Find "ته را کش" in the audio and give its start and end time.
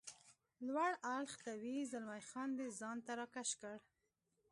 3.05-3.49